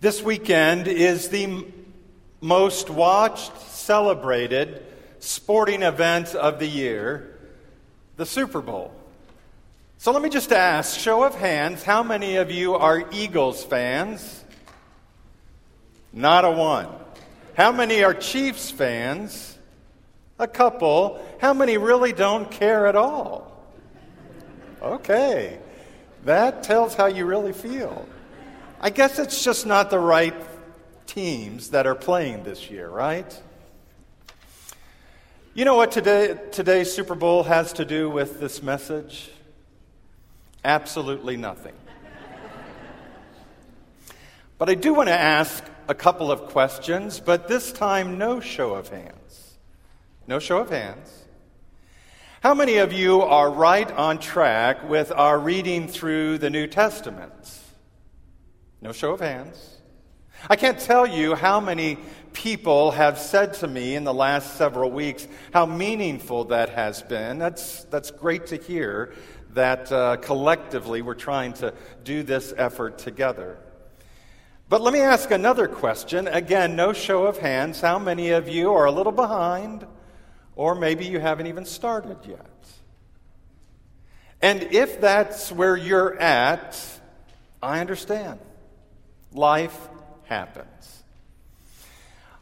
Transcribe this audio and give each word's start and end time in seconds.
This 0.00 0.22
weekend 0.22 0.88
is 0.88 1.28
the 1.28 1.66
most 2.40 2.88
watched, 2.88 3.60
celebrated 3.60 4.82
sporting 5.18 5.82
event 5.82 6.34
of 6.34 6.58
the 6.58 6.66
year, 6.66 7.38
the 8.16 8.24
Super 8.24 8.62
Bowl. 8.62 8.94
So 9.98 10.10
let 10.12 10.22
me 10.22 10.30
just 10.30 10.52
ask 10.52 10.98
show 10.98 11.22
of 11.22 11.34
hands, 11.34 11.82
how 11.82 12.02
many 12.02 12.36
of 12.36 12.50
you 12.50 12.76
are 12.76 13.04
Eagles 13.12 13.62
fans? 13.62 14.42
Not 16.14 16.46
a 16.46 16.50
one. 16.50 16.88
How 17.52 17.70
many 17.70 18.02
are 18.02 18.14
Chiefs 18.14 18.70
fans? 18.70 19.58
A 20.38 20.48
couple. 20.48 21.22
How 21.42 21.52
many 21.52 21.76
really 21.76 22.14
don't 22.14 22.50
care 22.50 22.86
at 22.86 22.96
all? 22.96 23.66
Okay. 24.80 25.58
That 26.24 26.62
tells 26.62 26.94
how 26.94 27.04
you 27.04 27.26
really 27.26 27.52
feel. 27.52 28.06
I 28.82 28.88
guess 28.88 29.18
it's 29.18 29.44
just 29.44 29.66
not 29.66 29.90
the 29.90 29.98
right 29.98 30.34
teams 31.06 31.70
that 31.70 31.86
are 31.86 31.94
playing 31.94 32.44
this 32.44 32.70
year, 32.70 32.88
right? 32.88 33.42
You 35.52 35.66
know 35.66 35.74
what 35.74 35.92
today, 35.92 36.38
today's 36.50 36.90
Super 36.90 37.14
Bowl 37.14 37.42
has 37.42 37.74
to 37.74 37.84
do 37.84 38.08
with 38.08 38.40
this 38.40 38.62
message? 38.62 39.28
Absolutely 40.64 41.36
nothing. 41.36 41.74
but 44.56 44.70
I 44.70 44.74
do 44.76 44.94
want 44.94 45.10
to 45.10 45.18
ask 45.18 45.62
a 45.86 45.94
couple 45.94 46.32
of 46.32 46.46
questions, 46.46 47.20
but 47.20 47.48
this 47.48 47.72
time 47.72 48.16
no 48.16 48.40
show 48.40 48.72
of 48.72 48.88
hands. 48.88 49.58
No 50.26 50.38
show 50.38 50.56
of 50.56 50.70
hands. 50.70 51.26
How 52.42 52.54
many 52.54 52.78
of 52.78 52.94
you 52.94 53.20
are 53.20 53.50
right 53.50 53.90
on 53.92 54.20
track 54.20 54.88
with 54.88 55.12
our 55.12 55.38
reading 55.38 55.86
through 55.86 56.38
the 56.38 56.48
New 56.48 56.66
Testament? 56.66 57.59
No 58.82 58.92
show 58.92 59.12
of 59.12 59.20
hands. 59.20 59.76
I 60.48 60.56
can't 60.56 60.78
tell 60.78 61.06
you 61.06 61.34
how 61.34 61.60
many 61.60 61.98
people 62.32 62.92
have 62.92 63.18
said 63.18 63.52
to 63.54 63.68
me 63.68 63.94
in 63.94 64.04
the 64.04 64.14
last 64.14 64.56
several 64.56 64.90
weeks 64.90 65.28
how 65.52 65.66
meaningful 65.66 66.44
that 66.44 66.70
has 66.70 67.02
been. 67.02 67.38
That's, 67.38 67.84
that's 67.84 68.10
great 68.10 68.46
to 68.46 68.56
hear 68.56 69.12
that 69.52 69.92
uh, 69.92 70.16
collectively 70.16 71.02
we're 71.02 71.14
trying 71.14 71.52
to 71.54 71.74
do 72.04 72.22
this 72.22 72.54
effort 72.56 72.96
together. 72.96 73.58
But 74.70 74.80
let 74.80 74.94
me 74.94 75.00
ask 75.00 75.30
another 75.30 75.68
question. 75.68 76.26
Again, 76.26 76.74
no 76.74 76.94
show 76.94 77.26
of 77.26 77.36
hands. 77.36 77.82
How 77.82 77.98
many 77.98 78.30
of 78.30 78.48
you 78.48 78.72
are 78.72 78.86
a 78.86 78.92
little 78.92 79.12
behind, 79.12 79.86
or 80.56 80.74
maybe 80.74 81.04
you 81.04 81.20
haven't 81.20 81.48
even 81.48 81.66
started 81.66 82.16
yet? 82.24 82.46
And 84.40 84.62
if 84.62 85.02
that's 85.02 85.52
where 85.52 85.76
you're 85.76 86.18
at, 86.18 86.80
I 87.62 87.80
understand. 87.80 88.38
Life 89.32 89.88
happens. 90.24 91.04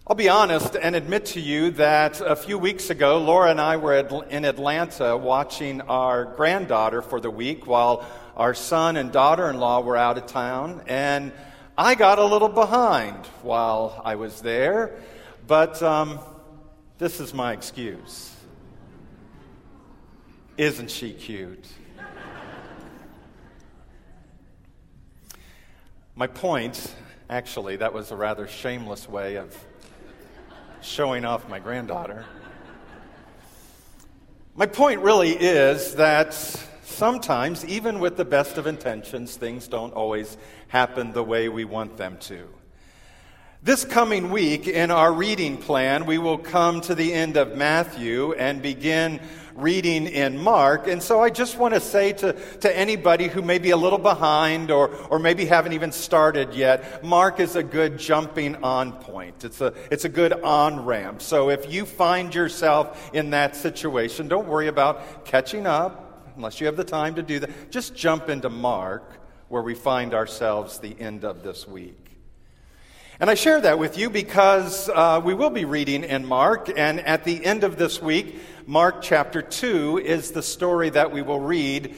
I'll 0.07 0.17
be 0.17 0.31
honest 0.31 0.75
and 0.75 0.97
admit 0.97 1.27
to 1.27 1.41
you 1.41 1.71
that 1.73 2.23
a 2.23 2.35
few 2.35 2.57
weeks 2.57 2.89
ago, 2.89 3.19
Laura 3.19 3.51
and 3.51 3.61
I 3.61 3.77
were 3.77 4.25
in 4.31 4.47
Atlanta 4.47 5.15
watching 5.15 5.83
our 5.83 6.25
granddaughter 6.25 7.03
for 7.03 7.21
the 7.21 7.31
week 7.31 7.67
while 7.67 8.07
our 8.35 8.55
son 8.55 8.97
and 8.97 9.13
daughter 9.13 9.51
in 9.51 9.59
law 9.59 9.83
were 9.83 9.99
out 9.99 10.17
of 10.17 10.25
town. 10.25 10.83
And 10.87 11.31
I 11.77 11.95
got 11.95 12.19
a 12.19 12.25
little 12.25 12.49
behind 12.49 13.27
while 13.43 14.01
I 14.03 14.15
was 14.15 14.41
there, 14.41 14.99
but 15.47 15.83
um, 15.83 16.19
this 16.97 17.21
is 17.21 17.35
my 17.35 17.53
excuse. 17.53 18.35
Isn't 20.57 20.91
she 20.91 21.13
cute? 21.13 21.67
My 26.19 26.27
point, 26.27 26.97
actually, 27.31 27.77
that 27.77 27.95
was 27.95 28.11
a 28.11 28.17
rather 28.17 28.49
shameless 28.49 29.09
way 29.09 29.37
of 29.37 29.57
showing 30.81 31.25
off 31.25 31.49
my 31.49 31.61
granddaughter. 31.61 32.25
My 34.57 34.67
point 34.67 35.01
really 35.03 35.31
is 35.31 35.95
that 35.95 36.35
sometimes, 36.83 37.65
even 37.67 38.01
with 38.01 38.17
the 38.17 38.25
best 38.25 38.59
of 38.59 38.67
intentions, 38.67 39.37
things 39.37 39.69
don't 39.69 39.93
always 39.93 40.37
happen 40.67 41.13
the 41.13 41.23
way 41.23 41.49
we 41.49 41.65
want 41.65 41.97
them 41.97 42.17
to. 42.23 42.49
This 43.61 43.85
coming 43.85 44.31
week, 44.31 44.69
in 44.69 44.93
our 44.93 45.13
reading 45.13 45.57
plan, 45.57 46.07
we 46.07 46.17
will 46.17 46.39
come 46.39 46.81
to 46.83 46.95
the 46.95 47.13
end 47.13 47.37
of 47.37 47.57
Matthew 47.57 48.33
and 48.35 48.63
begin 48.63 49.21
reading 49.57 50.07
in 50.07 50.39
Mark. 50.39 50.87
And 50.87 51.03
so 51.03 51.21
I 51.21 51.31
just 51.31 51.59
want 51.59 51.75
to 51.75 51.81
say 51.81 52.13
to, 52.13 52.35
to 52.61 52.79
anybody 52.79 53.27
who 53.27 53.43
may 53.43 53.59
be 53.59 53.71
a 53.71 53.77
little 53.77 53.99
behind 53.99 54.71
or, 54.71 54.95
or 55.11 55.19
maybe 55.19 55.45
haven't 55.45 55.73
even 55.73 55.91
started 55.91 56.55
yet, 56.55 57.03
Mark 57.03 57.41
is 57.41 57.57
a 57.57 57.63
good 57.65 57.99
jumping 57.99 58.55
on 58.63 58.93
point. 58.93 59.45
It's 59.45 59.61
a, 59.61 59.75
it's 59.91 60.05
a 60.05 60.09
good 60.09 60.35
on 60.45 60.85
ramp. 60.85 61.21
So 61.21 61.51
if 61.51 61.69
you 61.69 61.85
find 61.85 62.33
yourself 62.33 63.11
in 63.13 63.31
that 63.31 63.57
situation, 63.57 64.29
don't 64.29 64.47
worry 64.47 64.69
about 64.69 65.25
catching 65.25 65.67
up 65.67 66.33
unless 66.37 66.61
you 66.61 66.67
have 66.67 66.77
the 66.77 66.85
time 66.85 67.17
to 67.17 67.25
do 67.25 67.41
that. 67.41 67.73
Just 67.73 67.97
jump 67.97 68.29
into 68.29 68.51
Mark 68.51 69.21
where 69.49 69.63
we 69.63 69.75
find 69.75 70.15
ourselves 70.15 70.79
the 70.79 70.95
end 71.01 71.25
of 71.25 71.43
this 71.43 71.67
week. 71.67 72.08
And 73.21 73.29
I 73.29 73.35
share 73.35 73.61
that 73.61 73.81
with 73.81 73.99
you 73.99 74.11
because 74.11 74.89
uh, 74.89 75.21
we 75.25 75.35
will 75.35 75.51
be 75.51 75.65
reading 75.65 76.05
in 76.05 76.25
Mark, 76.25 76.71
and 76.79 77.01
at 77.01 77.25
the 77.25 77.45
end 77.45 77.65
of 77.65 77.77
this 77.77 78.01
week, 78.01 78.39
Mark 78.65 79.03
chapter 79.03 79.43
2 79.43 79.99
is 79.99 80.31
the 80.31 80.43
story 80.43 80.91
that 80.91 81.11
we 81.11 81.23
will 81.23 81.41
read. 81.41 81.97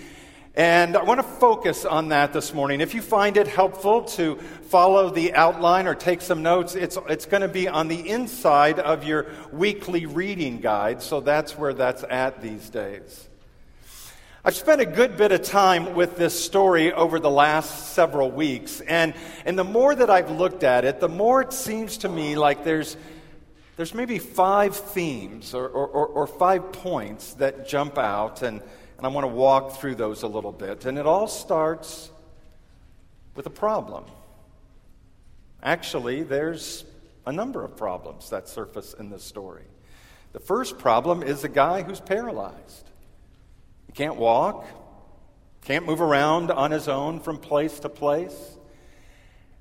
And 0.54 0.96
I 0.96 1.02
want 1.02 1.20
to 1.20 1.26
focus 1.26 1.84
on 1.84 2.08
that 2.08 2.32
this 2.32 2.54
morning. 2.54 2.80
If 2.80 2.94
you 2.94 3.02
find 3.02 3.36
it 3.36 3.48
helpful 3.48 4.04
to 4.04 4.36
follow 4.70 5.10
the 5.10 5.34
outline 5.34 5.86
or 5.86 5.94
take 5.94 6.22
some 6.22 6.42
notes, 6.42 6.74
it's, 6.74 6.96
it's 7.10 7.26
going 7.26 7.42
to 7.42 7.48
be 7.48 7.68
on 7.68 7.88
the 7.88 8.08
inside 8.08 8.78
of 8.78 9.04
your 9.04 9.26
weekly 9.52 10.06
reading 10.06 10.60
guide, 10.60 11.02
so 11.02 11.20
that's 11.20 11.52
where 11.52 11.74
that's 11.74 12.02
at 12.08 12.40
these 12.40 12.70
days. 12.70 13.29
I've 14.42 14.56
spent 14.56 14.80
a 14.80 14.86
good 14.86 15.18
bit 15.18 15.32
of 15.32 15.42
time 15.42 15.94
with 15.94 16.16
this 16.16 16.42
story 16.42 16.94
over 16.94 17.20
the 17.20 17.28
last 17.28 17.92
several 17.92 18.30
weeks, 18.30 18.80
and, 18.80 19.12
and 19.44 19.58
the 19.58 19.64
more 19.64 19.94
that 19.94 20.08
I've 20.08 20.30
looked 20.30 20.64
at 20.64 20.86
it, 20.86 20.98
the 20.98 21.10
more 21.10 21.42
it 21.42 21.52
seems 21.52 21.98
to 21.98 22.08
me 22.08 22.36
like 22.36 22.64
there's, 22.64 22.96
there's 23.76 23.92
maybe 23.92 24.18
five 24.18 24.74
themes 24.74 25.52
or, 25.52 25.68
or, 25.68 26.06
or 26.06 26.26
five 26.26 26.72
points 26.72 27.34
that 27.34 27.68
jump 27.68 27.98
out, 27.98 28.40
and, 28.40 28.62
and 28.96 29.06
I 29.06 29.08
want 29.10 29.24
to 29.24 29.28
walk 29.28 29.78
through 29.78 29.96
those 29.96 30.22
a 30.22 30.26
little 30.26 30.52
bit. 30.52 30.86
And 30.86 30.96
it 30.96 31.04
all 31.04 31.28
starts 31.28 32.10
with 33.34 33.44
a 33.44 33.50
problem. 33.50 34.06
Actually, 35.62 36.22
there's 36.22 36.86
a 37.26 37.32
number 37.32 37.62
of 37.62 37.76
problems 37.76 38.30
that 38.30 38.48
surface 38.48 38.94
in 38.94 39.10
this 39.10 39.22
story. 39.22 39.64
The 40.32 40.40
first 40.40 40.78
problem 40.78 41.22
is 41.22 41.44
a 41.44 41.48
guy 41.50 41.82
who's 41.82 42.00
paralyzed. 42.00 42.89
He 43.90 43.92
can't 43.92 44.14
walk, 44.14 44.68
can't 45.62 45.84
move 45.84 46.00
around 46.00 46.52
on 46.52 46.70
his 46.70 46.86
own 46.86 47.18
from 47.18 47.38
place 47.38 47.80
to 47.80 47.88
place. 47.88 48.56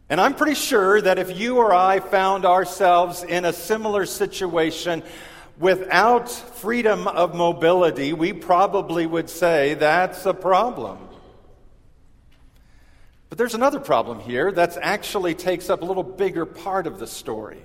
And 0.07 0.22
I'm 0.22 0.35
pretty 0.35 0.53
sure 0.53 1.01
that 1.01 1.17
if 1.17 1.35
you 1.35 1.57
or 1.57 1.73
I 1.73 2.00
found 2.00 2.45
ourselves 2.45 3.23
in 3.23 3.44
a 3.44 3.51
similar 3.51 4.06
situation 4.06 5.01
without 5.57 6.29
freedom 6.29 7.07
of 7.07 7.34
mobility, 7.34 8.13
we 8.13 8.31
probably 8.31 9.07
would 9.07 9.31
say 9.31 9.73
that's 9.73 10.28
a 10.28 10.34
problem. 10.35 11.00
But 13.29 13.39
there's 13.39 13.56
another 13.56 13.79
problem 13.79 14.19
here 14.19 14.51
that 14.51 14.78
actually 14.79 15.34
takes 15.34 15.72
up 15.72 15.81
a 15.81 15.85
little 15.85 16.03
bigger 16.03 16.45
part 16.45 16.85
of 16.85 17.00
the 17.00 17.07
story. 17.07 17.63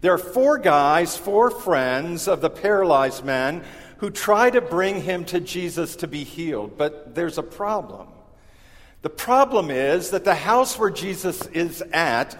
There 0.00 0.14
are 0.14 0.18
four 0.18 0.56
guys, 0.56 1.14
four 1.14 1.50
friends 1.50 2.26
of 2.26 2.40
the 2.40 2.48
paralyzed 2.48 3.22
man 3.22 3.64
who 4.04 4.10
try 4.10 4.50
to 4.50 4.60
bring 4.60 5.00
him 5.00 5.24
to 5.24 5.40
Jesus 5.40 5.96
to 5.96 6.06
be 6.06 6.24
healed. 6.24 6.76
But 6.76 7.14
there's 7.14 7.38
a 7.38 7.42
problem. 7.42 8.08
The 9.00 9.08
problem 9.08 9.70
is 9.70 10.10
that 10.10 10.26
the 10.26 10.34
house 10.34 10.78
where 10.78 10.90
Jesus 10.90 11.46
is 11.46 11.82
at, 11.90 12.38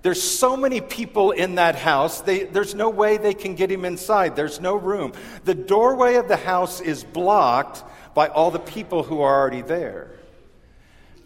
there's 0.00 0.22
so 0.22 0.56
many 0.56 0.80
people 0.80 1.32
in 1.32 1.56
that 1.56 1.74
house, 1.74 2.22
they, 2.22 2.44
there's 2.44 2.74
no 2.74 2.88
way 2.88 3.18
they 3.18 3.34
can 3.34 3.56
get 3.56 3.70
him 3.70 3.84
inside. 3.84 4.36
There's 4.36 4.58
no 4.58 4.74
room. 4.74 5.12
The 5.44 5.54
doorway 5.54 6.14
of 6.14 6.28
the 6.28 6.38
house 6.38 6.80
is 6.80 7.04
blocked 7.04 7.84
by 8.14 8.28
all 8.28 8.50
the 8.50 8.58
people 8.58 9.02
who 9.02 9.20
are 9.20 9.38
already 9.38 9.60
there. 9.60 10.12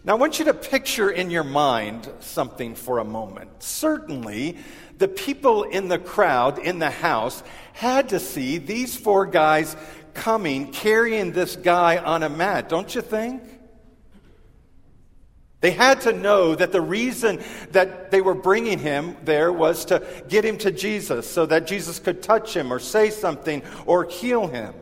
Now, 0.07 0.13
I 0.13 0.15
want 0.15 0.39
you 0.39 0.45
to 0.45 0.53
picture 0.53 1.09
in 1.09 1.29
your 1.29 1.43
mind 1.43 2.09
something 2.21 2.75
for 2.75 2.99
a 2.99 3.03
moment. 3.03 3.61
Certainly, 3.61 4.55
the 4.97 5.09
people 5.09 5.63
in 5.63 5.89
the 5.89 5.99
crowd 5.99 6.59
in 6.59 6.79
the 6.79 6.89
house 6.89 7.43
had 7.73 8.07
to 8.09 8.19
see 8.21 8.57
these 8.57 8.95
four 8.95 9.25
guys 9.25 9.75
coming 10.13 10.71
carrying 10.71 11.33
this 11.33 11.57
guy 11.57 11.97
on 11.97 12.23
a 12.23 12.29
mat, 12.29 12.69
don't 12.69 12.95
you 12.95 13.01
think? 13.01 13.43
They 15.59 15.71
had 15.71 15.99
to 16.01 16.13
know 16.13 16.55
that 16.55 16.71
the 16.71 16.79
reason 16.79 17.43
that 17.71 18.09
they 18.09 18.21
were 18.21 18.33
bringing 18.33 18.79
him 18.79 19.17
there 19.25 19.51
was 19.51 19.83
to 19.85 20.07
get 20.29 20.45
him 20.45 20.57
to 20.59 20.71
Jesus 20.71 21.29
so 21.29 21.45
that 21.47 21.67
Jesus 21.67 21.99
could 21.99 22.23
touch 22.23 22.55
him 22.55 22.71
or 22.71 22.79
say 22.79 23.09
something 23.09 23.61
or 23.85 24.05
heal 24.05 24.47
him. 24.47 24.73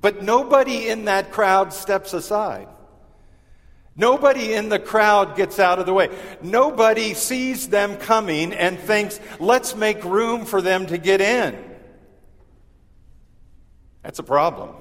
But 0.00 0.22
nobody 0.22 0.88
in 0.88 1.04
that 1.04 1.32
crowd 1.32 1.74
steps 1.74 2.14
aside. 2.14 2.68
Nobody 3.96 4.54
in 4.54 4.68
the 4.68 4.80
crowd 4.80 5.36
gets 5.36 5.58
out 5.58 5.78
of 5.78 5.86
the 5.86 5.94
way. 5.94 6.10
Nobody 6.42 7.14
sees 7.14 7.68
them 7.68 7.96
coming 7.96 8.52
and 8.52 8.78
thinks, 8.78 9.20
let's 9.38 9.76
make 9.76 10.02
room 10.04 10.44
for 10.44 10.60
them 10.60 10.86
to 10.86 10.98
get 10.98 11.20
in. 11.20 11.56
That's 14.02 14.18
a 14.18 14.24
problem. 14.24 14.74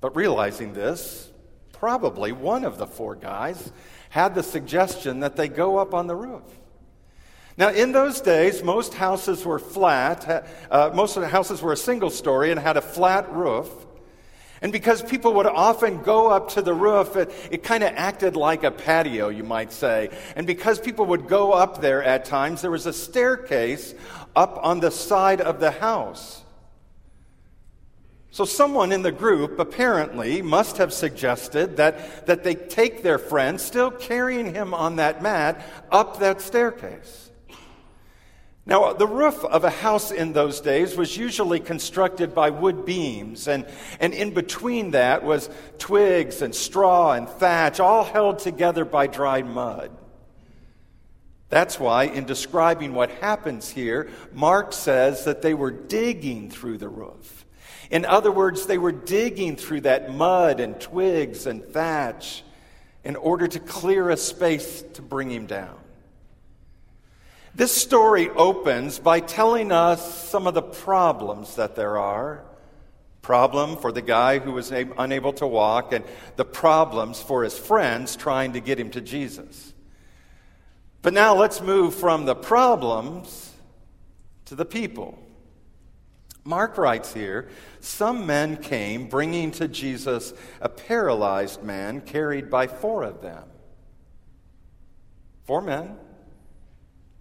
But 0.00 0.14
realizing 0.14 0.74
this, 0.74 1.30
probably 1.72 2.30
one 2.30 2.64
of 2.64 2.78
the 2.78 2.86
four 2.86 3.16
guys 3.16 3.72
had 4.10 4.34
the 4.34 4.42
suggestion 4.42 5.20
that 5.20 5.36
they 5.36 5.48
go 5.48 5.76
up 5.76 5.94
on 5.94 6.06
the 6.06 6.14
roof. 6.14 6.42
Now, 7.56 7.70
in 7.70 7.90
those 7.90 8.20
days, 8.20 8.62
most 8.62 8.94
houses 8.94 9.44
were 9.44 9.58
flat. 9.58 10.46
Uh, 10.70 10.92
most 10.94 11.16
of 11.16 11.22
the 11.22 11.28
houses 11.28 11.60
were 11.60 11.72
a 11.72 11.76
single 11.76 12.10
story 12.10 12.52
and 12.52 12.60
had 12.60 12.76
a 12.76 12.80
flat 12.80 13.30
roof. 13.32 13.68
And 14.60 14.72
because 14.72 15.02
people 15.02 15.34
would 15.34 15.46
often 15.46 16.02
go 16.02 16.30
up 16.30 16.50
to 16.50 16.62
the 16.62 16.74
roof, 16.74 17.16
it, 17.16 17.30
it 17.50 17.62
kind 17.62 17.84
of 17.84 17.92
acted 17.94 18.34
like 18.34 18.64
a 18.64 18.70
patio, 18.70 19.28
you 19.28 19.44
might 19.44 19.72
say. 19.72 20.10
And 20.34 20.46
because 20.46 20.80
people 20.80 21.06
would 21.06 21.28
go 21.28 21.52
up 21.52 21.80
there 21.80 22.02
at 22.02 22.24
times, 22.24 22.62
there 22.62 22.70
was 22.70 22.86
a 22.86 22.92
staircase 22.92 23.94
up 24.34 24.58
on 24.62 24.80
the 24.80 24.90
side 24.90 25.40
of 25.40 25.60
the 25.60 25.70
house. 25.70 26.42
So, 28.30 28.44
someone 28.44 28.92
in 28.92 29.02
the 29.02 29.10
group 29.10 29.58
apparently 29.58 30.42
must 30.42 30.76
have 30.76 30.92
suggested 30.92 31.78
that, 31.78 32.26
that 32.26 32.44
they 32.44 32.54
take 32.54 33.02
their 33.02 33.18
friend, 33.18 33.60
still 33.60 33.90
carrying 33.90 34.54
him 34.54 34.74
on 34.74 34.96
that 34.96 35.22
mat, 35.22 35.64
up 35.90 36.18
that 36.18 36.40
staircase. 36.42 37.27
Now, 38.68 38.92
the 38.92 39.06
roof 39.06 39.46
of 39.46 39.64
a 39.64 39.70
house 39.70 40.10
in 40.10 40.34
those 40.34 40.60
days 40.60 40.94
was 40.94 41.16
usually 41.16 41.58
constructed 41.58 42.34
by 42.34 42.50
wood 42.50 42.84
beams, 42.84 43.48
and, 43.48 43.66
and 43.98 44.12
in 44.12 44.34
between 44.34 44.90
that 44.90 45.24
was 45.24 45.48
twigs 45.78 46.42
and 46.42 46.54
straw 46.54 47.12
and 47.12 47.26
thatch, 47.26 47.80
all 47.80 48.04
held 48.04 48.40
together 48.40 48.84
by 48.84 49.06
dried 49.06 49.46
mud. 49.46 49.90
That's 51.48 51.80
why, 51.80 52.04
in 52.04 52.26
describing 52.26 52.92
what 52.92 53.08
happens 53.08 53.70
here, 53.70 54.10
Mark 54.34 54.74
says 54.74 55.24
that 55.24 55.40
they 55.40 55.54
were 55.54 55.70
digging 55.70 56.50
through 56.50 56.76
the 56.76 56.90
roof. 56.90 57.46
In 57.90 58.04
other 58.04 58.30
words, 58.30 58.66
they 58.66 58.76
were 58.76 58.92
digging 58.92 59.56
through 59.56 59.80
that 59.82 60.14
mud 60.14 60.60
and 60.60 60.78
twigs 60.78 61.46
and 61.46 61.64
thatch 61.64 62.44
in 63.02 63.16
order 63.16 63.48
to 63.48 63.60
clear 63.60 64.10
a 64.10 64.16
space 64.18 64.82
to 64.92 65.00
bring 65.00 65.30
him 65.30 65.46
down. 65.46 65.78
This 67.54 67.74
story 67.74 68.28
opens 68.30 68.98
by 68.98 69.20
telling 69.20 69.72
us 69.72 70.28
some 70.28 70.46
of 70.46 70.54
the 70.54 70.62
problems 70.62 71.56
that 71.56 71.74
there 71.74 71.98
are. 71.98 72.44
Problem 73.22 73.76
for 73.76 73.90
the 73.92 74.02
guy 74.02 74.38
who 74.38 74.52
was 74.52 74.70
unable 74.72 75.32
to 75.34 75.46
walk, 75.46 75.92
and 75.92 76.04
the 76.36 76.44
problems 76.44 77.20
for 77.20 77.44
his 77.44 77.58
friends 77.58 78.16
trying 78.16 78.52
to 78.52 78.60
get 78.60 78.78
him 78.78 78.90
to 78.90 79.00
Jesus. 79.00 79.74
But 81.02 81.14
now 81.14 81.34
let's 81.34 81.60
move 81.60 81.94
from 81.94 82.24
the 82.24 82.34
problems 82.34 83.52
to 84.46 84.54
the 84.54 84.64
people. 84.64 85.18
Mark 86.44 86.78
writes 86.78 87.12
here 87.12 87.48
Some 87.80 88.24
men 88.24 88.56
came 88.56 89.08
bringing 89.08 89.50
to 89.52 89.68
Jesus 89.68 90.32
a 90.60 90.68
paralyzed 90.68 91.62
man 91.62 92.00
carried 92.00 92.48
by 92.48 92.66
four 92.66 93.02
of 93.02 93.20
them. 93.20 93.44
Four 95.44 95.60
men 95.60 95.96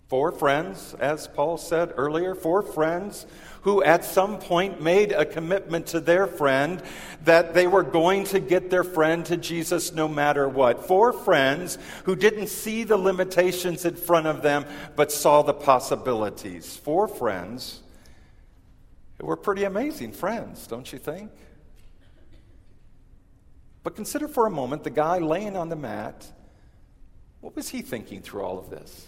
Four 0.08 0.32
friends, 0.32 0.96
as 1.02 1.28
Paul 1.28 1.58
said 1.58 1.94
earlier, 1.98 2.34
four 2.34 2.62
friends 2.62 3.26
who 3.64 3.84
at 3.84 4.06
some 4.06 4.40
point 4.40 4.82
made 4.82 5.12
a 5.12 5.26
commitment 5.26 5.88
to 5.88 6.00
their 6.00 6.28
friend 6.28 6.82
that 7.26 7.54
they 7.54 7.68
were 7.68 7.84
going 7.84 8.24
to 8.26 8.40
get 8.40 8.70
their 8.70 8.86
friend 8.86 9.26
to 9.26 9.36
Jesus 9.36 9.92
no 9.92 10.08
matter 10.08 10.48
what. 10.48 10.88
Four 10.88 11.12
friends 11.12 11.78
who 12.06 12.16
didn't 12.16 12.48
see 12.48 12.86
the 12.86 12.96
limitations 12.96 13.84
in 13.84 13.98
front 13.98 14.28
of 14.28 14.42
them 14.42 14.66
but 14.96 15.12
saw 15.12 15.42
the 15.42 15.54
possibilities. 15.54 16.78
Four 16.78 17.10
friends 17.10 17.82
who 19.20 19.26
were 19.26 19.36
pretty 19.36 19.66
amazing 19.66 20.14
friends, 20.14 20.68
don't 20.68 20.90
you 20.94 21.00
think? 21.00 21.32
But 23.84 23.98
consider 23.98 24.30
for 24.30 24.46
a 24.46 24.52
moment 24.52 24.86
the 24.86 24.90
guy 24.90 25.18
laying 25.18 25.58
on 25.58 25.68
the 25.68 25.76
mat. 25.76 26.26
What 27.42 27.58
was 27.58 27.68
he 27.68 27.82
thinking 27.82 28.22
through 28.22 28.44
all 28.44 28.58
of 28.58 28.70
this? 28.70 29.08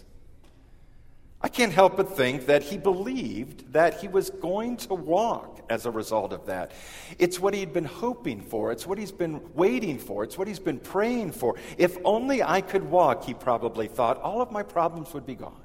I 1.42 1.48
can't 1.48 1.72
help 1.72 1.96
but 1.96 2.16
think 2.16 2.46
that 2.46 2.62
he 2.62 2.76
believed 2.76 3.72
that 3.72 4.00
he 4.00 4.08
was 4.08 4.28
going 4.28 4.76
to 4.78 4.94
walk 4.94 5.64
as 5.70 5.86
a 5.86 5.90
result 5.90 6.34
of 6.34 6.46
that. 6.46 6.72
It's 7.18 7.40
what 7.40 7.54
he'd 7.54 7.72
been 7.72 7.86
hoping 7.86 8.42
for, 8.42 8.72
it's 8.72 8.86
what 8.86 8.98
he's 8.98 9.12
been 9.12 9.40
waiting 9.54 9.98
for, 9.98 10.22
it's 10.22 10.36
what 10.36 10.48
he's 10.48 10.58
been 10.58 10.78
praying 10.78 11.32
for. 11.32 11.56
If 11.78 11.96
only 12.04 12.42
I 12.42 12.60
could 12.60 12.90
walk, 12.90 13.24
he 13.24 13.32
probably 13.32 13.88
thought, 13.88 14.20
all 14.20 14.42
of 14.42 14.50
my 14.50 14.62
problems 14.62 15.14
would 15.14 15.24
be 15.24 15.34
gone. 15.34 15.62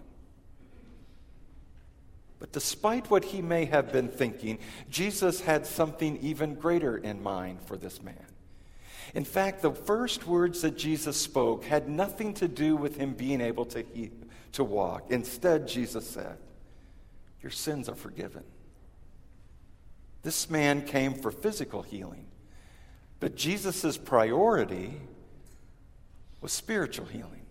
But 2.40 2.54
despite 2.54 3.10
what 3.10 3.26
he 3.26 3.42
may 3.42 3.66
have 3.66 3.92
been 3.92 4.08
thinking, 4.08 4.60
Jesus 4.90 5.42
had 5.42 5.66
something 5.66 6.18
even 6.22 6.56
greater 6.56 6.98
in 6.98 7.22
mind 7.22 7.62
for 7.62 7.76
this 7.76 8.02
man. 8.02 8.26
In 9.16 9.24
fact, 9.24 9.62
the 9.62 9.72
first 9.72 10.28
words 10.28 10.62
that 10.62 10.78
Jesus 10.78 11.16
spoke 11.16 11.64
had 11.64 11.88
nothing 11.88 12.34
to 12.36 12.48
do 12.48 12.76
with 12.76 12.98
him 12.98 13.14
being 13.14 13.42
able 13.42 13.66
to 13.66 13.82
heal 13.82 14.12
to 14.56 14.64
walk. 14.64 15.08
Instead, 15.10 15.68
Jesus 15.68 16.10
said, 16.10 16.38
Your 17.42 17.52
sins 17.52 17.90
are 17.90 17.96
forgiven. 17.96 18.44
This 20.24 20.50
man 20.50 20.82
came 20.82 21.14
for 21.14 21.30
physical 21.30 21.82
healing, 21.82 22.26
but 23.20 23.36
Jesus' 23.36 23.98
priority 23.98 24.94
was 26.42 26.54
spiritual 26.54 27.06
healing. 27.06 27.45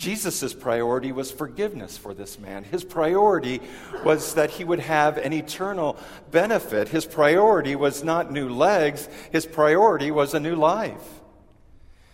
Jesus' 0.00 0.54
priority 0.54 1.12
was 1.12 1.30
forgiveness 1.30 1.98
for 1.98 2.14
this 2.14 2.38
man. 2.38 2.64
His 2.64 2.82
priority 2.84 3.60
was 4.02 4.32
that 4.32 4.48
he 4.48 4.64
would 4.64 4.80
have 4.80 5.18
an 5.18 5.34
eternal 5.34 5.98
benefit. 6.30 6.88
His 6.88 7.04
priority 7.04 7.76
was 7.76 8.02
not 8.02 8.32
new 8.32 8.48
legs, 8.48 9.10
his 9.30 9.44
priority 9.44 10.10
was 10.10 10.32
a 10.32 10.40
new 10.40 10.56
life. 10.56 11.20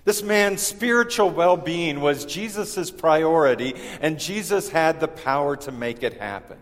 This 0.02 0.20
man's 0.20 0.62
spiritual 0.62 1.30
well 1.30 1.56
being 1.56 2.00
was 2.00 2.24
Jesus' 2.24 2.90
priority, 2.90 3.76
and 4.00 4.18
Jesus 4.18 4.68
had 4.68 4.98
the 4.98 5.06
power 5.06 5.54
to 5.58 5.70
make 5.70 6.02
it 6.02 6.14
happen. 6.14 6.58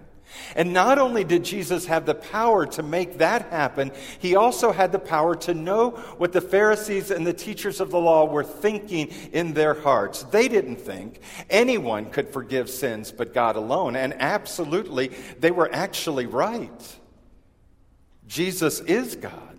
And 0.57 0.73
not 0.73 0.99
only 0.99 1.25
did 1.25 1.45
Jesus 1.45 1.87
have 1.87 2.07
the 2.07 2.15
power 2.15 2.67
to 2.67 2.83
make 2.83 3.19
that 3.19 3.51
happen, 3.51 3.93
he 4.19 4.37
also 4.37 4.73
had 4.73 4.93
the 4.93 4.99
power 4.99 5.35
to 5.37 5.55
know 5.55 5.91
what 6.19 6.33
the 6.33 6.41
Pharisees 6.41 7.11
and 7.11 7.27
the 7.27 7.33
teachers 7.33 7.81
of 7.81 7.91
the 7.91 8.01
law 8.01 8.25
were 8.25 8.45
thinking 8.45 9.09
in 9.33 9.55
their 9.55 9.75
hearts. 9.75 10.23
They 10.25 10.49
didn't 10.49 10.77
think 10.77 11.21
anyone 11.51 12.11
could 12.11 12.29
forgive 12.29 12.69
sins 12.69 13.13
but 13.13 13.35
God 13.35 13.57
alone. 13.57 13.97
And 13.97 14.15
absolutely, 14.21 15.09
they 15.39 15.51
were 15.51 15.73
actually 15.73 16.27
right. 16.27 16.99
Jesus 18.27 18.81
is 18.81 19.17
God. 19.17 19.59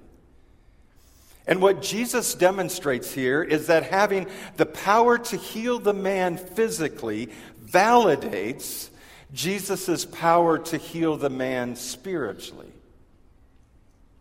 And 1.48 1.62
what 1.62 1.82
Jesus 1.82 2.34
demonstrates 2.34 3.14
here 3.14 3.44
is 3.44 3.68
that 3.68 3.84
having 3.84 4.28
the 4.58 4.66
power 4.66 5.18
to 5.20 5.38
heal 5.38 5.78
the 5.78 5.94
man 5.94 6.38
physically 6.38 7.30
validates 7.64 8.90
Jesus' 9.36 10.06
power 10.06 10.58
to 10.58 10.78
heal 10.78 11.18
the 11.18 11.30
man 11.30 11.76
spiritually. 11.76 12.72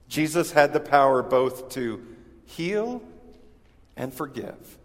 Jesus 0.09 0.51
had 0.51 0.73
the 0.73 0.81
power 0.81 1.23
both 1.23 1.71
to 1.71 2.05
heal 2.47 3.01
and 3.97 4.13
forgive, 4.13 4.77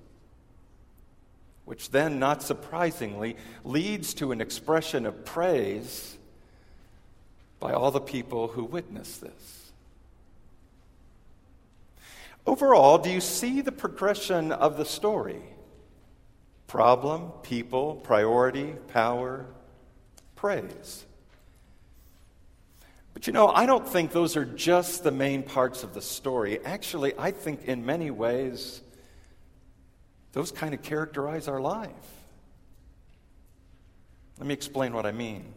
which 1.66 1.90
then, 1.90 2.20
not 2.20 2.44
surprisingly, 2.44 3.36
leads 3.64 4.14
to 4.16 4.32
an 4.32 4.40
expression 4.40 5.08
of 5.08 5.26
praise 5.26 6.16
by 7.60 7.74
all 7.74 7.90
the 7.90 8.00
people 8.00 8.50
who 8.50 8.64
witness 8.64 9.18
this. 9.18 9.72
Overall, 12.46 13.00
do 13.00 13.10
you 13.10 13.22
see 13.22 13.62
the 13.62 13.72
progression 13.72 14.52
of 14.52 14.78
the 14.78 14.86
story? 14.86 15.42
Problem, 16.68 17.32
people, 17.42 17.96
priority, 17.96 18.76
power, 18.90 19.48
praise. 20.40 21.06
But 23.14 23.28
you 23.28 23.34
know, 23.34 23.50
I 23.50 23.66
don't 23.66 23.86
think 23.86 24.14
those 24.14 24.38
are 24.38 24.46
just 24.46 25.04
the 25.04 25.12
main 25.12 25.44
parts 25.44 25.84
of 25.84 25.94
the 25.94 26.02
story. 26.02 26.64
Actually, 26.64 27.14
I 27.18 27.32
think 27.32 27.66
in 27.66 27.86
many 27.86 28.10
ways, 28.10 28.82
those 30.32 30.52
kind 30.52 30.74
of 30.74 30.82
characterize 30.82 31.50
our 31.50 31.60
life. 31.60 31.90
Let 34.38 34.48
me 34.48 34.54
explain 34.54 34.94
what 34.94 35.06
I 35.06 35.12
mean. 35.12 35.54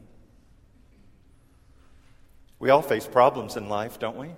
We 2.59 2.71
all 2.71 2.83
face 2.83 3.07
problems 3.07 3.57
in 3.57 3.69
life, 3.69 4.01
don't 4.01 4.17
we? 4.17 4.31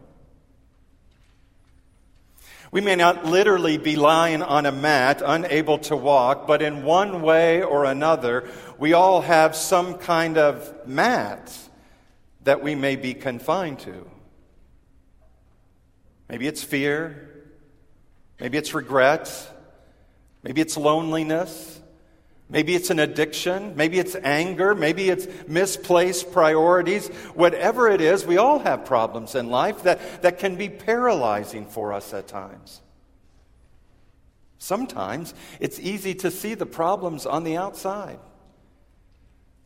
We 2.75 2.81
may 2.81 2.97
not 2.97 3.25
literally 3.25 3.79
be 3.79 3.95
lying 3.95 4.43
on 4.43 4.67
a 4.67 4.73
mat, 4.73 5.23
unable 5.25 5.79
to 5.79 5.95
walk, 5.95 6.49
but 6.49 6.61
in 6.61 6.83
one 6.83 7.23
way 7.23 7.63
or 7.63 7.85
another, 7.85 8.51
we 8.81 8.95
all 8.95 9.21
have 9.21 9.55
some 9.55 9.97
kind 9.99 10.37
of 10.37 10.85
mat 10.85 11.57
that 12.43 12.65
we 12.65 12.75
may 12.75 12.97
be 12.97 13.15
confined 13.15 13.79
to. 13.79 14.11
Maybe 16.29 16.49
it's 16.49 16.65
fear. 16.65 17.47
Maybe 18.41 18.59
it's 18.59 18.75
regret. 18.75 19.31
Maybe 20.43 20.61
it's 20.61 20.77
loneliness. 20.77 21.81
Maybe 22.49 22.75
it's 22.75 22.91
an 22.91 22.99
addiction. 22.99 23.75
Maybe 23.75 23.99
it's 23.99 24.15
anger. 24.17 24.75
Maybe 24.75 25.09
it's 25.09 25.27
misplaced 25.49 26.31
priorities. 26.33 27.09
Whatever 27.35 27.89
it 27.89 28.01
is, 28.01 28.27
we 28.27 28.37
all 28.37 28.59
have 28.59 28.85
problems 28.85 29.35
in 29.35 29.49
life 29.49 29.83
that, 29.85 30.23
that 30.23 30.39
can 30.39 30.57
be 30.57 30.69
paralyzing 30.69 31.67
for 31.67 31.93
us 31.93 32.13
at 32.13 32.29
times. 32.29 32.83
Sometimes 34.59 35.35
it's 35.61 35.81
easy 35.81 36.15
to 36.17 36.31
see 36.31 36.55
the 36.55 36.67
problems 36.67 37.27
on 37.27 37.45
the 37.45 37.57
outside. 37.57 38.19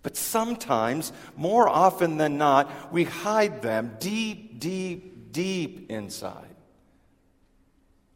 But 0.02 0.16
sometimes, 0.16 1.12
more 1.36 1.68
often 1.68 2.16
than 2.16 2.38
not, 2.38 2.92
we 2.92 3.04
hide 3.04 3.62
them 3.62 3.96
deep, 3.98 4.58
deep, 4.60 5.32
deep 5.32 5.90
inside, 5.90 6.54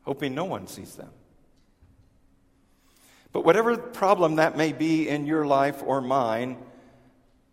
hoping 0.03 0.35
no 0.35 0.45
one 0.45 0.69
sees 0.69 0.95
them. 0.95 1.11
But 3.33 3.45
whatever 3.45 3.77
problem 3.77 4.37
that 4.37 4.57
may 4.57 4.73
be 4.73 5.09
in 5.09 5.27
your 5.27 5.47
life 5.47 5.83
or 5.85 6.01
mine, 6.01 6.59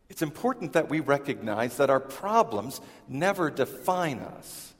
it's 0.09 0.21
important 0.21 0.73
that 0.73 0.89
we 0.89 0.99
recognize 0.99 1.77
that 1.77 1.89
our 1.89 1.99
problems 1.99 2.81
never 3.07 3.49
define 3.49 4.19
us. 4.19 4.73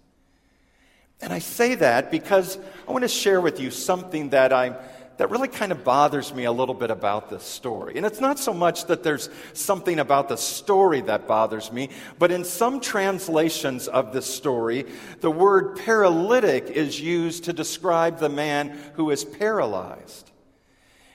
And 1.22 1.32
I 1.34 1.40
say 1.40 1.76
that 1.76 2.12
because 2.12 2.58
I 2.88 2.92
want 2.92 3.04
to 3.04 3.10
share 3.10 3.42
with 3.42 3.60
you 3.60 3.72
something 3.72 4.30
that 4.30 4.54
I 4.54 4.76
that 5.20 5.30
really 5.30 5.50
kind 5.50 5.74
of 5.74 5.84
bothers 5.84 6.34
me 6.34 6.46
a 6.46 6.52
little 6.52 6.74
bit 6.74 6.92
about 6.92 7.30
this 7.30 7.44
story. 7.44 7.98
And 7.98 8.06
it's 8.06 8.22
not 8.22 8.40
so 8.40 8.54
much 8.54 8.86
that 8.86 9.04
there's 9.04 9.30
something 9.52 10.00
about 10.00 10.30
the 10.30 10.38
story 10.38 11.02
that 11.02 11.28
bothers 11.28 11.74
me, 11.74 11.90
but 12.18 12.32
in 12.32 12.46
some 12.46 12.80
translations 12.80 13.90
of 13.90 14.14
this 14.14 14.34
story, 14.34 14.86
the 15.20 15.30
word 15.30 15.76
paralytic 15.76 16.68
is 16.68 17.02
used 17.02 17.44
to 17.44 17.54
describe 17.54 18.20
the 18.20 18.30
man 18.30 18.70
who 18.94 19.10
is 19.10 19.26
paralyzed. 19.26 20.32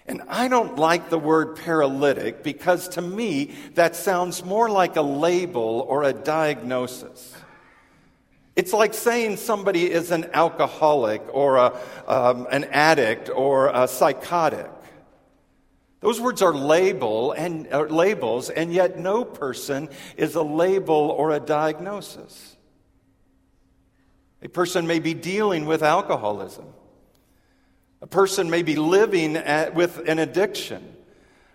And 0.06 0.23
I 0.28 0.49
don't 0.49 0.76
like 0.76 1.08
the 1.08 1.18
word 1.18 1.56
paralytic 1.56 2.42
because 2.42 2.88
to 2.90 3.02
me 3.02 3.54
that 3.75 3.96
sounds 3.96 4.44
more 4.44 4.68
like 4.68 4.96
a 4.96 5.02
label 5.02 5.87
or 5.88 6.02
a 6.02 6.12
diagnosis. 6.12 7.34
It's 8.54 8.73
like 8.73 8.94
saying 8.94 9.38
somebody 9.38 9.90
is 9.90 10.11
an 10.11 10.30
alcoholic 10.32 11.23
or 11.32 11.56
a, 11.56 11.80
um, 12.06 12.46
an 12.50 12.64
addict 12.64 13.28
or 13.28 13.68
a 13.68 13.88
psychotic. 13.88 14.70
Those 16.00 16.20
words 16.20 16.42
are 16.42 16.54
label 16.54 17.32
and 17.32 17.66
uh, 17.73 17.84
labels, 17.84 18.50
and 18.50 18.70
yet 18.73 18.99
no 18.99 19.25
person 19.25 19.88
is 20.18 20.34
a 20.34 20.42
label 20.42 20.94
or 20.94 21.30
a 21.30 21.40
diagnosis. 21.40 22.56
A 24.42 24.49
person 24.49 24.87
may 24.87 24.99
be 24.99 25.14
dealing 25.14 25.64
with 25.64 25.82
alcoholism. 25.82 26.66
A 28.04 28.06
person 28.06 28.50
may 28.50 28.62
be 28.62 28.76
living 28.76 29.34
at, 29.34 29.75
with 29.75 30.06
an 30.06 30.18
addiction. 30.18 30.94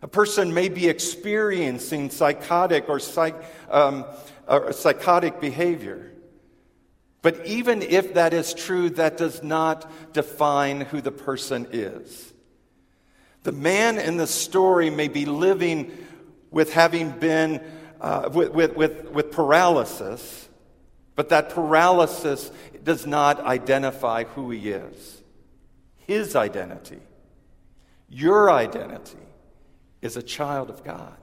A 0.01 0.07
person 0.07 0.51
may 0.51 0.67
be 0.67 0.89
experiencing 0.89 2.09
psychotic 2.09 2.89
or, 2.89 2.99
psych, 2.99 3.35
um, 3.69 4.03
or 4.47 4.73
psychotic 4.73 5.39
behavior. 5.39 6.11
But 7.21 7.45
even 7.45 7.83
if 7.83 8.15
that 8.15 8.33
is 8.33 8.55
true, 8.55 8.89
that 8.91 9.15
does 9.15 9.43
not 9.43 9.91
define 10.11 10.81
who 10.81 11.01
the 11.01 11.11
person 11.11 11.67
is. 11.71 12.33
The 13.43 13.51
man 13.51 13.99
in 13.99 14.17
the 14.17 14.25
story 14.25 14.89
may 14.89 15.07
be 15.07 15.25
living 15.25 15.95
with 16.49 16.73
having 16.73 17.11
been 17.11 17.61
uh, 18.01 18.27
with, 18.33 18.53
with, 18.53 18.75
with, 18.75 19.11
with 19.11 19.31
paralysis, 19.31 20.49
but 21.15 21.29
that 21.29 21.51
paralysis 21.51 22.51
does 22.83 23.05
not 23.05 23.39
identify 23.39 24.23
who 24.23 24.49
he 24.49 24.71
is 24.71 25.18
his 26.09 26.35
identity, 26.35 26.97
your 28.09 28.49
identity, 28.49 29.27
is 30.01 30.17
a 30.17 30.23
child 30.23 30.71
of 30.71 30.83
God. 30.83 31.15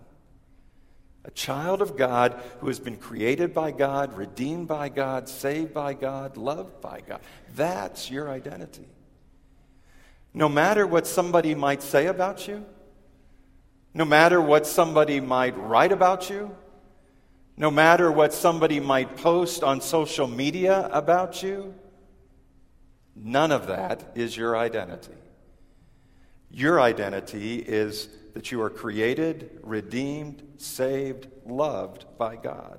A 1.25 1.31
child 1.33 1.83
of 1.83 1.97
God 1.97 2.41
who 2.61 2.69
has 2.69 2.79
been 2.79 2.97
created 2.97 3.53
by 3.53 3.73
God, 3.73 4.17
redeemed 4.17 4.69
by 4.69 4.89
God, 4.89 5.29
saved 5.29 5.75
by 5.75 5.93
God, 5.93 6.37
loved 6.37 6.81
by 6.81 7.01
God. 7.05 7.21
That's 7.57 8.13
your 8.13 8.31
identity. 8.31 8.87
No 10.33 10.49
matter 10.49 10.87
what 10.87 11.05
somebody 11.05 11.57
might 11.57 11.83
say 11.83 12.07
about 12.07 12.47
you, 12.47 12.65
no 13.93 14.05
matter 14.05 14.41
what 14.41 14.69
somebody 14.69 15.19
might 15.19 15.59
write 15.59 15.91
about 15.91 16.31
you, 16.31 16.55
no 17.57 17.73
matter 17.73 18.13
what 18.13 18.33
somebody 18.33 18.79
might 18.79 19.17
post 19.17 19.65
on 19.65 19.81
social 19.81 20.29
media 20.29 20.89
about 20.93 21.43
you, 21.43 21.75
None 23.17 23.51
of 23.51 23.67
that 23.69 24.13
is 24.15 24.37
your 24.37 24.57
identity. 24.57 25.15
Your 26.51 26.81
identity 26.81 27.57
is 27.57 28.09
that 28.35 28.53
you 28.53 28.61
are 28.63 28.71
created, 28.71 29.59
redeemed, 29.63 30.43
saved, 30.59 31.27
loved 31.47 32.05
by 32.19 32.37
God. 32.37 32.79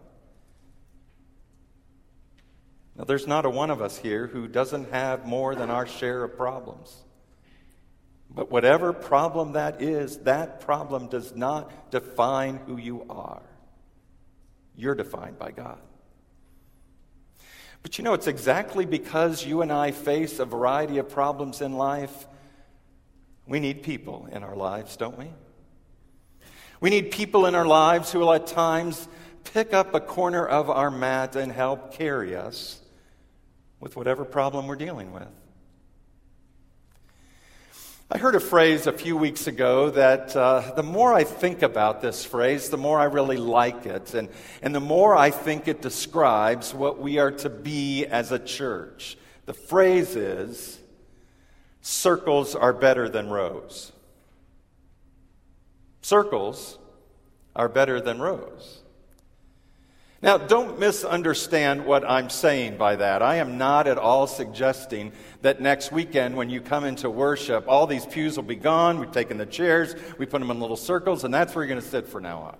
Now, 2.96 3.04
there's 3.04 3.28
not 3.28 3.46
a 3.46 3.50
one 3.50 3.70
of 3.70 3.82
us 3.82 3.98
here 3.98 4.28
who 4.28 4.48
doesn't 4.48 4.92
have 4.92 5.26
more 5.26 5.54
than 5.56 5.70
our 5.70 5.86
share 5.86 6.24
of 6.24 6.36
problems. 6.36 7.04
But 8.30 8.52
whatever 8.52 8.94
problem 8.94 9.54
that 9.54 9.82
is, 9.82 10.20
that 10.20 10.60
problem 10.62 11.08
does 11.08 11.36
not 11.36 11.92
define 11.92 12.58
who 12.66 12.78
you 12.78 13.06
are. 13.10 13.44
You're 14.76 14.96
defined 14.96 15.40
by 15.40 15.52
God. 15.52 15.80
But 17.84 17.98
you 17.98 18.04
know, 18.04 18.14
it's 18.14 18.28
exactly 18.28 18.86
because 18.86 19.46
you 19.46 19.62
and 19.62 19.72
I 19.72 19.92
face 19.92 20.40
a 20.40 20.46
variety 20.46 20.98
of 20.98 21.10
problems 21.10 21.62
in 21.62 21.74
life, 21.74 22.28
we 23.46 23.60
need 23.60 23.84
people 23.84 24.28
in 24.32 24.44
our 24.44 24.56
lives, 24.56 24.98
don't 24.98 25.18
we? 25.18 25.28
We 26.80 26.90
need 26.90 27.12
people 27.12 27.46
in 27.46 27.56
our 27.56 27.66
lives 27.66 28.12
who 28.12 28.20
will 28.20 28.34
at 28.34 28.48
times 28.48 29.08
pick 29.54 29.74
up 29.74 29.96
a 29.96 30.00
corner 30.00 30.46
of 30.46 30.70
our 30.70 30.92
mat 30.92 31.36
and 31.36 31.52
help 31.52 31.94
carry 31.94 32.36
us 32.36 32.80
with 33.80 33.96
whatever 33.96 34.26
problem 34.26 34.68
we're 34.68 34.76
dealing 34.76 35.12
with. 35.12 35.28
I 38.10 38.18
heard 38.18 38.36
a 38.36 38.40
phrase 38.40 38.88
a 38.88 38.94
few 38.94 39.18
weeks 39.18 39.48
ago 39.48 39.90
that 39.90 40.34
uh, 40.34 40.72
the 40.78 40.84
more 40.84 41.14
I 41.14 41.26
think 41.26 41.62
about 41.62 42.02
this 42.02 42.24
phrase, 42.24 42.70
the 42.70 42.78
more 42.78 42.98
I 42.98 43.04
really 43.04 43.36
like 43.36 43.86
it. 43.86 44.14
And, 44.14 44.30
and 44.62 44.74
the 44.74 44.80
more 44.80 45.14
I 45.14 45.30
think 45.30 45.68
it 45.68 45.82
describes 45.82 46.74
what 46.74 47.00
we 47.00 47.18
are 47.18 47.32
to 47.32 47.50
be 47.50 48.06
as 48.06 48.32
a 48.32 48.40
church. 48.40 49.18
The 49.46 49.54
phrase 49.54 50.16
is 50.16 50.80
circles 51.82 52.56
are 52.56 52.72
better 52.72 53.10
than 53.10 53.30
rows. 53.30 53.92
Circles 56.02 56.80
are 57.58 57.68
better 57.68 58.00
than 58.00 58.22
rows. 58.22 58.84
Now, 60.22 60.40
don't 60.40 60.80
misunderstand 60.80 61.86
what 61.86 62.04
I'm 62.04 62.32
saying 62.32 62.78
by 62.78 62.96
that. 62.96 63.22
I 63.22 63.36
am 63.36 63.60
not 63.60 63.88
at 63.88 64.00
all 64.00 64.26
suggesting 64.26 65.12
that 65.44 65.62
next 65.62 65.92
weekend, 65.92 66.36
when 66.36 66.50
you 66.50 66.60
come 66.60 66.86
into 66.86 67.08
worship, 67.08 67.66
all 67.68 67.86
these 67.86 68.06
pews 68.06 68.36
will 68.36 68.44
be 68.44 68.56
gone. 68.56 69.00
We've 69.00 69.12
taken 69.12 69.38
the 69.38 69.46
chairs, 69.46 69.96
we 70.18 70.26
put 70.26 70.40
them 70.40 70.50
in 70.50 70.60
little 70.60 70.76
circles, 70.76 71.24
and 71.24 71.32
that's 71.32 71.54
where 71.54 71.64
you're 71.64 71.70
going 71.70 71.82
to 71.82 71.88
sit 71.88 72.08
for 72.08 72.20
now 72.20 72.40
on. 72.40 72.58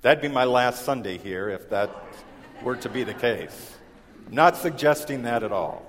That'd 0.00 0.22
be 0.22 0.28
my 0.28 0.44
last 0.44 0.84
Sunday 0.84 1.18
here 1.18 1.50
if 1.50 1.68
that 1.68 1.90
were 2.62 2.76
to 2.76 2.88
be 2.88 3.04
the 3.04 3.14
case. 3.14 3.76
I'm 4.26 4.34
not 4.34 4.56
suggesting 4.56 5.22
that 5.24 5.42
at 5.42 5.52
all. 5.52 5.84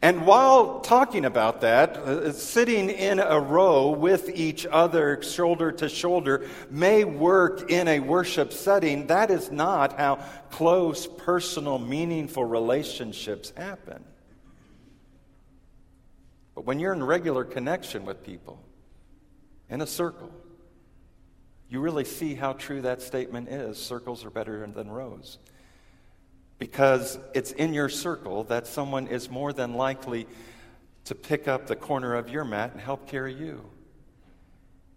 And 0.00 0.26
while 0.26 0.78
talking 0.78 1.24
about 1.24 1.62
that, 1.62 1.96
uh, 1.96 2.32
sitting 2.32 2.88
in 2.88 3.18
a 3.18 3.40
row 3.40 3.90
with 3.90 4.30
each 4.30 4.64
other, 4.64 5.20
shoulder 5.22 5.72
to 5.72 5.88
shoulder, 5.88 6.48
may 6.70 7.02
work 7.02 7.68
in 7.68 7.88
a 7.88 7.98
worship 7.98 8.52
setting. 8.52 9.08
That 9.08 9.32
is 9.32 9.50
not 9.50 9.98
how 9.98 10.24
close, 10.50 11.08
personal, 11.08 11.80
meaningful 11.80 12.44
relationships 12.44 13.52
happen. 13.56 14.04
But 16.54 16.64
when 16.64 16.78
you're 16.78 16.92
in 16.92 17.02
regular 17.02 17.42
connection 17.42 18.04
with 18.04 18.22
people, 18.22 18.62
in 19.68 19.80
a 19.80 19.86
circle, 19.86 20.30
you 21.68 21.80
really 21.80 22.04
see 22.04 22.34
how 22.34 22.52
true 22.52 22.82
that 22.82 23.02
statement 23.02 23.48
is. 23.48 23.76
Circles 23.78 24.24
are 24.24 24.30
better 24.30 24.64
than 24.64 24.90
rows 24.90 25.38
because 26.58 27.18
it's 27.34 27.52
in 27.52 27.72
your 27.72 27.88
circle 27.88 28.44
that 28.44 28.66
someone 28.66 29.06
is 29.06 29.30
more 29.30 29.52
than 29.52 29.74
likely 29.74 30.26
to 31.04 31.14
pick 31.14 31.48
up 31.48 31.66
the 31.66 31.76
corner 31.76 32.14
of 32.14 32.28
your 32.28 32.44
mat 32.44 32.72
and 32.72 32.80
help 32.80 33.08
carry 33.08 33.32
you. 33.32 33.64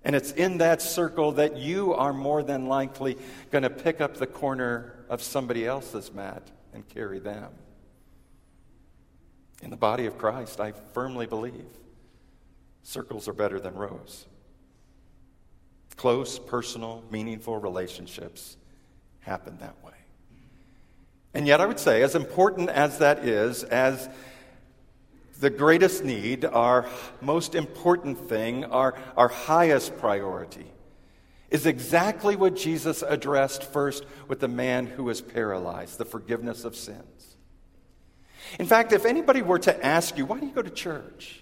And 0.03 0.15
it's 0.15 0.32
in 0.32 0.58
that 0.58 0.82
circle 0.82 1.34
that 1.34 1.58
you 1.58 1.94
are 1.94 2.12
more 2.12 2.41
than 2.41 2.65
likely 2.65 3.18
going 3.51 3.63
to 3.63 3.70
pick 3.70 4.01
up 4.01 4.18
the 4.18 4.27
corner 4.27 4.96
of 5.10 5.22
somebody 5.22 5.65
else's 5.65 6.12
mat 6.12 6.50
and 6.74 6.88
carry 6.89 7.20
them. 7.20 7.51
In 9.62 9.70
the 9.70 9.77
body 9.77 10.08
of 10.08 10.18
Christ, 10.18 10.60
I 10.60 10.72
firmly 10.72 11.27
believe 11.27 11.65
circles 12.82 13.27
are 13.27 13.34
better 13.34 13.60
than 13.60 13.75
rows. 13.75 14.25
Close, 15.98 16.39
personal, 16.39 17.03
meaningful 17.12 17.58
relationships 17.58 18.58
happen 19.20 19.58
that 19.60 19.75
way. 19.84 19.91
And 21.34 21.48
yet, 21.48 21.62
I 21.62 21.66
would 21.66 21.80
say, 21.80 22.02
as 22.04 22.16
important 22.16 22.70
as 22.70 22.98
that 23.00 23.26
is, 23.26 23.64
as 23.64 24.10
the 25.40 25.50
greatest 25.50 26.04
need, 26.04 26.46
our 26.46 26.86
most 27.22 27.56
important 27.56 28.30
thing, 28.30 28.66
our, 28.66 28.96
our 29.18 29.30
highest 29.30 29.98
priority, 29.98 30.66
is 31.50 31.66
exactly 31.66 32.36
what 32.36 32.56
Jesus 32.56 33.04
addressed 33.06 33.64
first 33.64 34.06
with 34.28 34.40
the 34.40 34.48
man 34.48 34.86
who 34.86 35.04
was 35.04 35.22
paralyzed 35.22 35.98
the 35.98 36.06
forgiveness 36.06 36.64
of 36.64 36.76
sins. 36.76 37.36
In 38.60 38.66
fact, 38.66 38.94
if 38.94 39.06
anybody 39.06 39.42
were 39.42 39.60
to 39.60 39.86
ask 39.86 40.18
you, 40.18 40.26
why 40.26 40.40
do 40.40 40.46
you 40.46 40.54
go 40.54 40.62
to 40.62 40.70
church? 40.70 41.41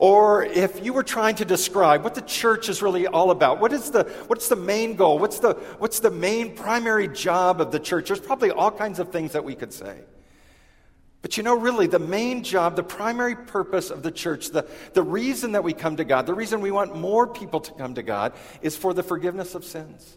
Or 0.00 0.42
if 0.42 0.82
you 0.82 0.94
were 0.94 1.02
trying 1.02 1.34
to 1.36 1.44
describe 1.44 2.02
what 2.04 2.14
the 2.14 2.22
church 2.22 2.70
is 2.70 2.80
really 2.80 3.06
all 3.06 3.30
about, 3.30 3.60
what 3.60 3.70
is 3.70 3.90
the, 3.90 4.04
what's 4.28 4.48
the 4.48 4.56
main 4.56 4.96
goal? 4.96 5.18
What's 5.18 5.40
the, 5.40 5.52
what's 5.76 6.00
the 6.00 6.10
main 6.10 6.56
primary 6.56 7.06
job 7.06 7.60
of 7.60 7.70
the 7.70 7.78
church? 7.78 8.08
There's 8.08 8.18
probably 8.18 8.50
all 8.50 8.70
kinds 8.70 8.98
of 8.98 9.12
things 9.12 9.32
that 9.32 9.44
we 9.44 9.54
could 9.54 9.74
say. 9.74 9.98
But 11.20 11.36
you 11.36 11.42
know, 11.42 11.54
really, 11.54 11.86
the 11.86 11.98
main 11.98 12.42
job, 12.42 12.76
the 12.76 12.82
primary 12.82 13.36
purpose 13.36 13.90
of 13.90 14.02
the 14.02 14.10
church, 14.10 14.48
the, 14.48 14.66
the 14.94 15.02
reason 15.02 15.52
that 15.52 15.64
we 15.64 15.74
come 15.74 15.96
to 15.96 16.04
God, 16.04 16.24
the 16.24 16.32
reason 16.32 16.62
we 16.62 16.70
want 16.70 16.96
more 16.96 17.26
people 17.26 17.60
to 17.60 17.72
come 17.72 17.94
to 17.96 18.02
God, 18.02 18.32
is 18.62 18.78
for 18.78 18.94
the 18.94 19.02
forgiveness 19.02 19.54
of 19.54 19.66
sins. 19.66 20.16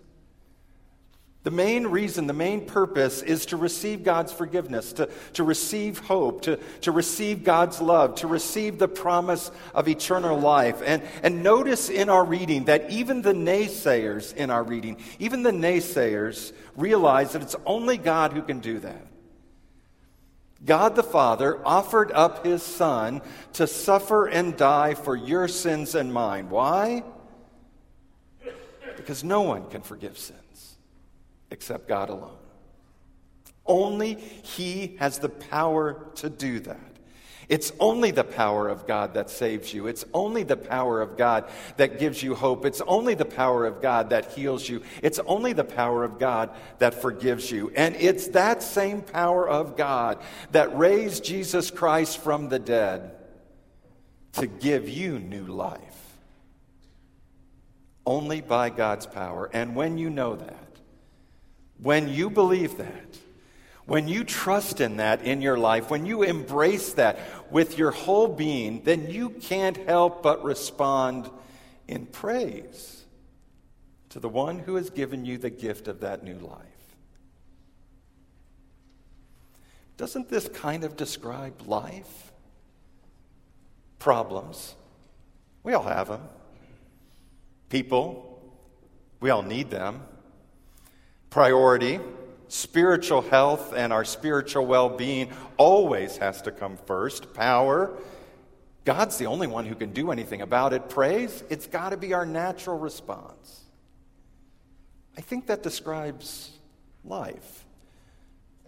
The 1.43 1.51
main 1.51 1.87
reason, 1.87 2.25
the 2.25 2.33
main 2.33 2.65
purpose 2.65 3.21
is 3.21 3.47
to 3.47 3.57
receive 3.57 4.03
God's 4.03 4.31
forgiveness, 4.31 4.93
to, 4.93 5.09
to 5.33 5.43
receive 5.43 5.99
hope, 5.99 6.43
to, 6.43 6.57
to 6.81 6.91
receive 6.93 7.43
God's 7.43 7.81
love, 7.81 8.15
to 8.15 8.27
receive 8.27 8.79
the 8.79 8.87
promise 8.87 9.51
of 9.75 9.89
eternal 9.89 10.39
life. 10.39 10.81
And, 10.85 11.03
and 11.21 11.43
notice 11.43 11.89
in 11.89 12.07
our 12.07 12.23
reading 12.23 12.65
that 12.65 12.89
even 12.89 13.21
the 13.21 13.33
naysayers 13.33 14.33
in 14.33 14.51
our 14.51 14.63
reading, 14.63 14.97
even 15.19 15.43
the 15.43 15.51
naysayers 15.51 16.53
realize 16.77 17.33
that 17.33 17.41
it's 17.41 17.57
only 17.65 17.97
God 17.97 18.31
who 18.31 18.41
can 18.41 18.61
do 18.61 18.79
that. 18.79 19.05
God 20.65 20.95
the 20.95 21.03
Father 21.03 21.59
offered 21.67 22.13
up 22.13 22.45
his 22.45 22.63
Son 22.63 23.21
to 23.53 23.67
suffer 23.67 24.27
and 24.27 24.55
die 24.55 24.93
for 24.93 25.13
your 25.13 25.49
sins 25.49 25.93
and 25.93 26.13
mine. 26.13 26.49
Why? 26.49 27.03
Because 28.95 29.25
no 29.25 29.41
one 29.41 29.69
can 29.69 29.81
forgive 29.81 30.17
sin 30.17 30.37
except 31.53 31.87
God 31.87 32.09
alone. 32.09 32.35
Only 33.65 34.15
He 34.15 34.97
has 34.99 35.19
the 35.19 35.29
power 35.29 36.07
to 36.15 36.29
do 36.29 36.59
that. 36.61 36.79
It's 37.49 37.71
only 37.79 38.11
the 38.11 38.23
power 38.23 38.67
of 38.67 38.87
God 38.87 39.13
that 39.13 39.29
saves 39.29 39.73
you. 39.73 39.87
It's 39.87 40.05
only 40.13 40.43
the 40.43 40.57
power 40.57 41.01
of 41.01 41.17
God 41.17 41.49
that 41.77 41.99
gives 41.99 42.23
you 42.23 42.35
hope. 42.35 42.65
It's 42.65 42.81
only 42.81 43.15
the 43.15 43.25
power 43.25 43.65
of 43.65 43.81
God 43.81 44.09
that 44.09 44.31
heals 44.31 44.67
you. 44.67 44.81
It's 45.01 45.19
only 45.19 45.53
the 45.53 45.63
power 45.63 46.03
of 46.03 46.19
God 46.19 46.51
that 46.79 47.01
forgives 47.01 47.51
you. 47.51 47.71
And 47.75 47.95
it's 47.97 48.29
that 48.29 48.63
same 48.63 49.01
power 49.01 49.47
of 49.47 49.77
God 49.77 50.19
that 50.51 50.75
raised 50.77 51.23
Jesus 51.23 51.69
Christ 51.69 52.17
from 52.17 52.49
the 52.49 52.59
dead 52.59 53.11
to 54.33 54.47
give 54.47 54.89
you 54.89 55.19
new 55.19 55.45
life. 55.45 56.17
Only 58.05 58.41
by 58.41 58.69
God's 58.69 59.05
power. 59.05 59.49
And 59.53 59.75
when 59.75 59.97
you 59.97 60.09
know 60.09 60.35
that, 60.35 60.72
when 61.81 62.07
you 62.07 62.29
believe 62.29 62.77
that, 62.77 63.17
when 63.85 64.07
you 64.07 64.23
trust 64.23 64.79
in 64.79 64.97
that 64.97 65.23
in 65.23 65.41
your 65.41 65.57
life, 65.57 65.89
when 65.89 66.05
you 66.05 66.23
embrace 66.23 66.93
that 66.93 67.19
with 67.51 67.77
your 67.77 67.91
whole 67.91 68.27
being, 68.27 68.83
then 68.83 69.09
you 69.09 69.29
can't 69.29 69.77
help 69.77 70.23
but 70.23 70.43
respond 70.43 71.29
in 71.87 72.05
praise 72.05 73.03
to 74.09 74.19
the 74.19 74.29
one 74.29 74.59
who 74.59 74.75
has 74.75 74.89
given 74.89 75.25
you 75.25 75.37
the 75.37 75.49
gift 75.49 75.87
of 75.87 75.99
that 75.99 76.23
new 76.23 76.37
life. 76.37 76.59
Doesn't 79.97 80.29
this 80.29 80.47
kind 80.47 80.83
of 80.83 80.95
describe 80.95 81.67
life? 81.67 82.31
Problems. 83.99 84.75
We 85.63 85.73
all 85.73 85.83
have 85.83 86.07
them. 86.07 86.21
People. 87.69 88.29
We 89.19 89.29
all 89.29 89.43
need 89.43 89.69
them 89.69 90.03
priority, 91.33 91.99
spiritual 92.47 93.23
health 93.23 93.73
and 93.75 93.91
our 93.91 94.05
spiritual 94.05 94.63
well 94.67 94.87
being 94.87 95.31
always 95.57 96.17
has 96.17 96.43
to 96.43 96.51
come 96.51 96.77
first. 96.85 97.33
Power, 97.33 97.91
God's 98.85 99.17
the 99.17 99.25
only 99.25 99.47
one 99.47 99.65
who 99.65 99.73
can 99.73 99.93
do 99.93 100.11
anything 100.11 100.43
about 100.43 100.73
it. 100.73 100.89
Praise, 100.89 101.43
it's 101.49 101.65
got 101.65 101.89
to 101.89 101.97
be 101.97 102.13
our 102.13 102.23
natural 102.23 102.77
response. 102.77 103.61
I 105.17 105.21
think 105.21 105.47
that 105.47 105.63
describes 105.63 106.51
life. 107.03 107.65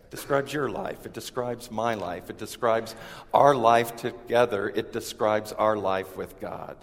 Describes 0.10 0.52
your 0.52 0.68
life. 0.68 1.06
It 1.06 1.14
describes 1.14 1.70
my 1.70 1.94
life. 1.94 2.32
It 2.32 2.40
describes 2.40 2.96
our 3.32 3.54
life 3.54 3.96
together. 3.96 4.70
It 4.70 4.92
describes 4.92 5.52
our 5.52 5.78
life 5.78 6.18
with 6.18 6.40
God. 6.42 6.78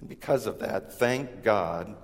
And 0.00 0.08
because 0.08 0.46
of 0.46 0.60
that, 0.60 0.94
thank 0.94 1.42
God 1.42 1.94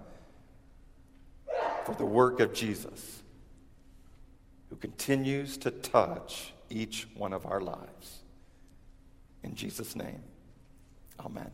for 1.85 1.95
the 1.95 2.05
work 2.05 2.41
of 2.41 2.53
Jesus, 2.53 3.23
who 4.69 4.77
continues 4.77 5.57
to 5.59 5.71
touch 5.71 6.53
each 6.69 7.09
one 7.15 7.33
of 7.33 7.47
our 7.47 7.61
lives. 7.61 8.21
In 9.43 9.55
Jesus' 9.55 9.97
name, 9.97 10.23
amen. 11.19 11.51